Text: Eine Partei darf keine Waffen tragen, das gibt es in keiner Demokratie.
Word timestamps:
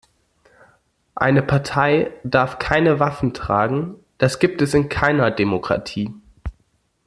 Eine 1.13 1.43
Partei 1.43 2.11
darf 2.23 2.57
keine 2.57 2.99
Waffen 2.99 3.35
tragen, 3.35 3.97
das 4.17 4.39
gibt 4.39 4.63
es 4.63 4.73
in 4.73 4.89
keiner 4.89 5.29
Demokratie. 5.29 6.11